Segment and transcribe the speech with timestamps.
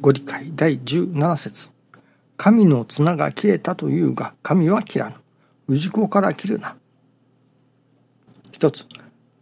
[0.00, 1.70] ご理解第17節
[2.36, 5.10] 神の綱が切れたというが、神は切ら
[5.68, 5.76] ぬ。
[5.76, 6.76] 氏子から切るな。
[8.50, 8.86] 一つ、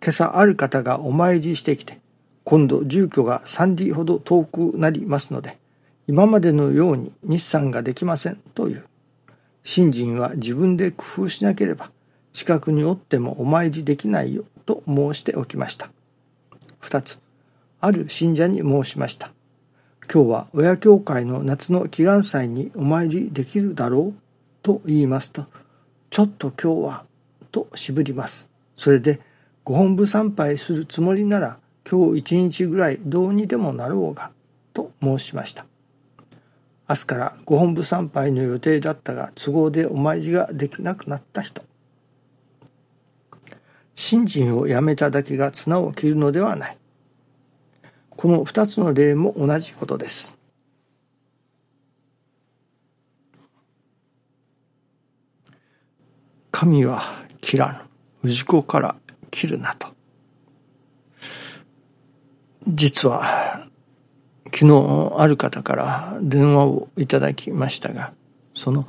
[0.02, 1.98] 今朝ある方がお参りしてきて、
[2.44, 5.56] 今度住居が3里ほど遠くなりますので、
[6.06, 8.84] 今までのように日産ができませんという。
[9.64, 11.90] 信心は自分で工夫しなければ、
[12.32, 15.90] 近くにおってもお参りできないよと申しておきました。
[16.80, 17.18] 二つ、
[17.80, 19.32] ある信者に申しました。
[20.12, 24.14] 今日は親教会の夏の祈願祭にお参りできるだろう
[24.60, 25.46] と言いますと、
[26.10, 27.04] ちょっと今日は
[27.52, 28.48] と渋ります。
[28.74, 29.20] それで、
[29.62, 34.32] ご本部参拝するつもりなら今日一日ぐらいどうにでもなろうが、
[34.74, 35.64] と申しました。
[36.88, 41.62] 明日からご本部参拝の予定だったが都合でお参りができなくなった人。
[43.94, 46.79] 信心をやめただけが綱を切るのではない。
[48.10, 50.36] この二つの例も同じことです。
[56.50, 57.02] 神は
[57.40, 57.86] 切ら
[58.22, 58.30] ぬ。
[58.30, 58.96] 氏子から
[59.30, 59.88] 切るなと。
[62.68, 63.66] 実は、
[64.52, 68.12] 昨日ある方から電話をいただきましたが、
[68.54, 68.86] その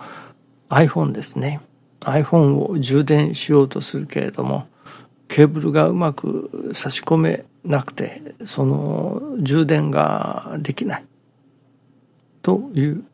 [0.69, 1.61] iPhone ですね。
[2.01, 4.67] iPhone を充電しようとするけれども、
[5.31, 11.05] ケーブルがうまく差し込めなくて、その充電ができない。
[12.41, 13.05] という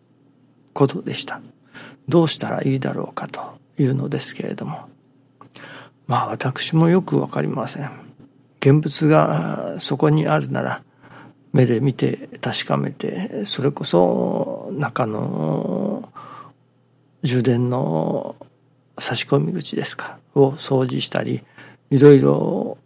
[0.74, 1.42] ことでした。
[2.09, 4.90] どうしたらいいだろうかというのですけれども。
[6.08, 7.92] まあ私もよくわかりません。
[8.62, 10.81] 現物がそこにあるなら、
[11.54, 16.12] 目で見て確かめて、それこそ中の
[17.22, 18.36] 充電の
[18.98, 21.44] 差し込み口ですか、を掃除したり、
[21.90, 22.78] いろいろ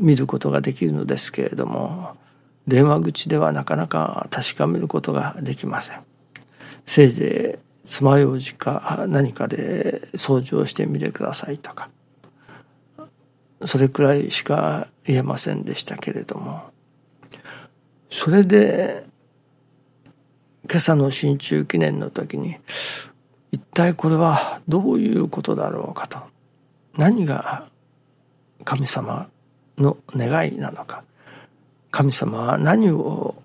[0.00, 2.16] 見ることができるのですけれども
[2.66, 6.00] 電話口ではなかなか確かめることができません。
[6.84, 11.90] せいぜい爪楊枝か何かで掃除をしてみてくださいとか
[13.64, 16.62] それくらいしか言えませんでしたけれども
[18.10, 19.04] それで
[20.68, 22.56] 今朝の新中記念の時に
[23.52, 26.18] 一体これはどういうことだろうかと
[26.96, 27.68] 何が
[28.66, 29.30] 神様
[29.78, 31.04] の願いなのか。
[31.92, 33.40] 神様は何を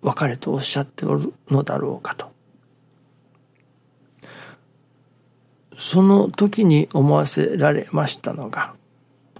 [0.00, 2.32] 別れとおっしゃっておるのだろうかと。
[5.76, 8.74] その時に思わせられましたのが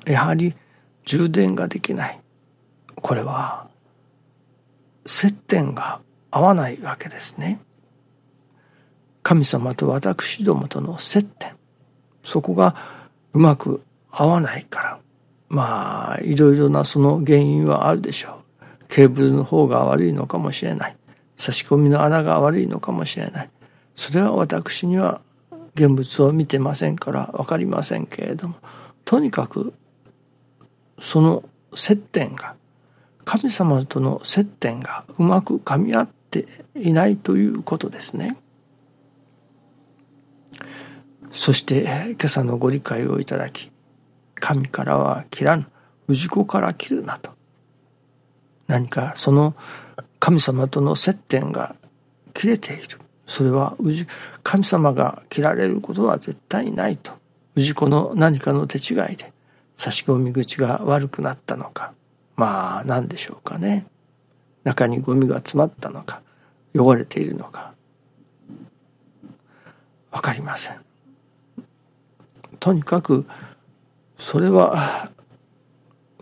[0.06, 0.54] やはり
[1.04, 2.20] 充電ができない。
[2.96, 3.68] これは
[5.06, 7.58] 接点が合わないわけですね。
[9.22, 11.56] 神様と私どもとの接点。
[12.22, 12.74] そこが
[13.32, 15.01] うまく合わないから。
[15.52, 18.64] まあいろいろなその原因はあるでしょう。
[18.88, 20.96] ケーブルの方が悪いのかもしれない。
[21.36, 23.50] 差し込みの穴が悪いのかもしれない。
[23.94, 25.20] それは私には
[25.74, 28.54] 現物を見てませんから分かりませんけれども
[29.04, 29.74] とにかく
[31.00, 32.54] その接点が
[33.24, 38.36] 神様との接点がうまく噛み合っていないということですね。
[41.30, 43.71] そして今朝のご理解をいただき
[44.42, 45.66] 神からは切らぬ。
[46.08, 47.30] 氏子から切るなと。
[48.66, 49.54] 何かその
[50.18, 51.76] 神様との接点が
[52.34, 52.82] 切れている。
[53.24, 53.76] それは
[54.42, 57.12] 神様が切られることは絶対ないと。
[57.56, 59.32] 氏子の何かの手違いで
[59.76, 61.92] 差し込み口が悪くなったのか。
[62.34, 63.86] まあ何でしょうかね。
[64.64, 66.20] 中にゴミが詰まったのか。
[66.74, 67.74] 汚れているのか。
[70.10, 70.80] 分かりません。
[72.58, 73.24] とにかく
[74.22, 75.10] それは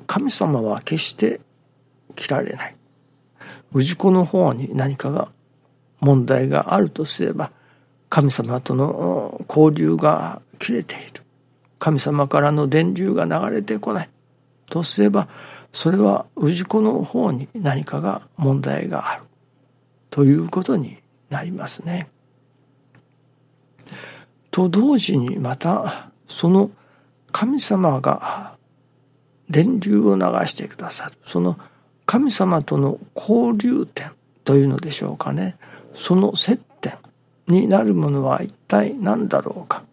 [0.06, 1.38] 神様は決して
[2.16, 2.76] 切られない。
[3.74, 5.30] 氏子の方に何かが
[6.00, 7.52] 問題があるとすれば
[8.08, 11.22] 神様との交流が切れている。
[11.78, 14.08] 神様からの電流が流れてこない。
[14.70, 15.28] とすれば
[15.70, 19.24] それは氏子の方に何かが問題がある。
[20.08, 20.96] ということに
[21.28, 22.08] なりますね。
[24.50, 26.70] と同時にまたその
[27.32, 28.56] 神様が
[29.48, 31.12] 電流を流してくださる。
[31.24, 31.58] その
[32.06, 34.12] 神様との交流点
[34.44, 35.56] というのでしょうかね。
[35.94, 36.94] その接点
[37.46, 39.84] になるものは一体何だろうか。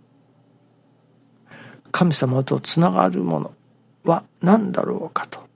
[1.91, 3.53] 神様とつながるもの
[4.03, 5.47] は何だろうかと。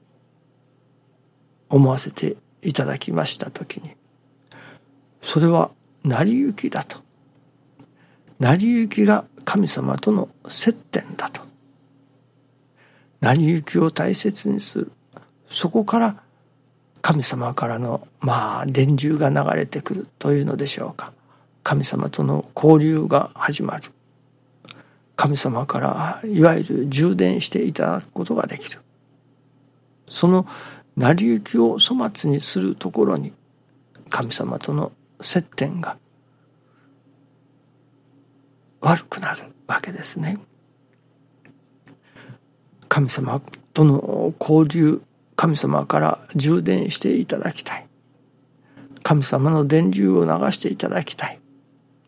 [1.70, 3.92] 思わせていただきました時に。
[5.22, 5.72] それは
[6.04, 6.98] 成り行きだと。
[8.40, 11.51] 成り行きが神様との接点だと。
[13.22, 14.92] 成り行きを大切にする。
[15.48, 16.24] そこから
[17.02, 21.14] 神様からのまあ電流が流れてくるというのでしょうか。
[21.64, 23.92] 神様との交流が始まる。
[25.16, 28.80] 神様からいわゆる充電していただくことができる。
[30.08, 30.48] その
[30.98, 33.34] 成り行きを粗末にするところに
[34.10, 34.92] 神様との
[35.22, 35.98] 接点が
[38.82, 40.40] 悪くなるわけですね。
[42.94, 43.42] 神様
[43.74, 45.02] との交流
[45.38, 47.88] 神様から充電していただきたい。
[49.02, 51.40] 神様の電流を流していただきたい。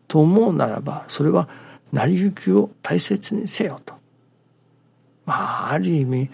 [0.08, 1.48] と思うならばそれは
[1.90, 3.94] 成り行きを大切にせよと。
[5.24, 6.28] まあある意味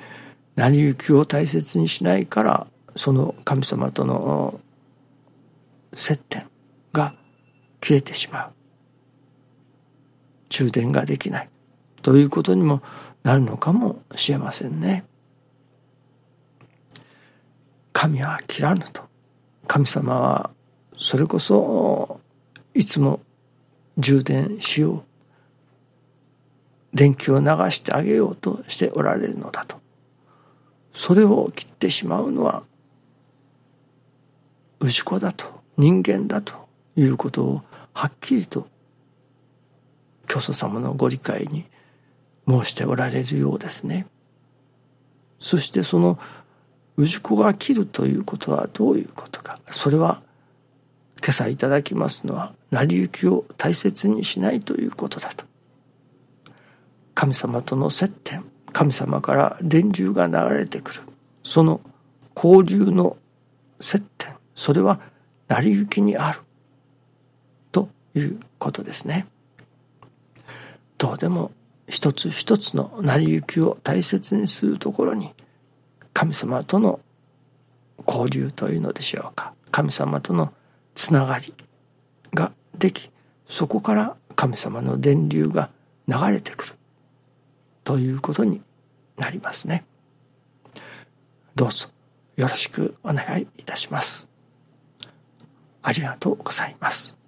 [0.56, 4.58] 成り行きを大切にしないからその神様との
[5.92, 6.44] 接点
[6.92, 7.14] が
[7.80, 8.52] 切れてしまう。
[10.48, 11.48] 充電ができない。
[12.02, 12.82] ということにも
[13.22, 15.04] なるのかもしれませんね。
[17.92, 19.02] 神は切らぬと。
[19.66, 20.50] 神様は
[20.96, 22.20] それこそ
[22.74, 23.20] いつも
[23.98, 25.02] 充電しよう。
[26.92, 29.80] 電気を流してあげようとしておられるのだと。
[30.92, 32.64] それを切ってしまうのは
[34.82, 35.60] 氏子だと。
[35.76, 36.60] 人間だと。
[36.96, 37.62] いうことを
[37.92, 38.66] はっきりと
[40.26, 41.64] 教祖様のご理解に
[42.50, 44.06] 申しておられるようですね。
[45.38, 46.18] そしてその
[46.96, 50.22] 氏子が切るということはどういうことかそれは
[51.20, 55.46] 今朝いただきますのは成り行きを大切にしないということだと
[57.14, 61.00] 神様との接点神様から電流が流れてくる
[61.42, 61.80] その
[62.36, 63.16] 交流の
[63.80, 65.00] 接点それは
[65.48, 66.40] 成り行きにある
[67.72, 69.26] ということですね。
[70.96, 71.50] どうでも
[71.90, 75.34] 一つ一つの成り行きを大切にするところに
[76.14, 77.00] 神様との
[78.06, 80.52] 交流というのでしょうか神様との
[80.94, 81.52] つながり
[82.32, 83.10] ができ
[83.46, 85.70] そこから神様の電流が
[86.06, 86.74] 流れてくる
[87.82, 88.62] ということに
[89.16, 89.84] なりますね。
[91.56, 91.88] どうぞ
[92.36, 94.28] よろしくお願いいたします。
[95.82, 97.19] ありがとうございます。